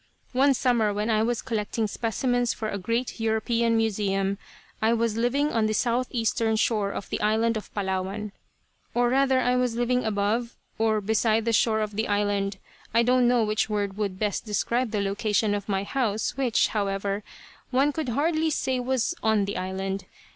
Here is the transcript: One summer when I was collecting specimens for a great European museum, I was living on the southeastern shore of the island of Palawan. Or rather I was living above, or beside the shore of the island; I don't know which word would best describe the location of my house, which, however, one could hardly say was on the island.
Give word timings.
One 0.33 0.55
summer 0.55 0.91
when 0.91 1.11
I 1.11 1.21
was 1.21 1.43
collecting 1.43 1.85
specimens 1.85 2.55
for 2.55 2.69
a 2.69 2.79
great 2.79 3.19
European 3.19 3.77
museum, 3.77 4.39
I 4.81 4.93
was 4.93 5.15
living 5.15 5.53
on 5.53 5.67
the 5.67 5.75
southeastern 5.75 6.55
shore 6.55 6.89
of 6.91 7.07
the 7.11 7.21
island 7.21 7.55
of 7.55 7.71
Palawan. 7.75 8.31
Or 8.95 9.09
rather 9.09 9.39
I 9.39 9.55
was 9.57 9.75
living 9.75 10.03
above, 10.03 10.55
or 10.79 11.01
beside 11.01 11.45
the 11.45 11.53
shore 11.53 11.81
of 11.81 11.95
the 11.95 12.07
island; 12.07 12.57
I 12.95 13.03
don't 13.03 13.27
know 13.27 13.43
which 13.43 13.69
word 13.69 13.95
would 13.95 14.17
best 14.17 14.43
describe 14.43 14.89
the 14.89 15.01
location 15.01 15.53
of 15.53 15.69
my 15.69 15.83
house, 15.83 16.35
which, 16.35 16.69
however, 16.69 17.23
one 17.69 17.91
could 17.91 18.09
hardly 18.09 18.49
say 18.49 18.79
was 18.79 19.13
on 19.21 19.45
the 19.45 19.55
island. 19.57 20.05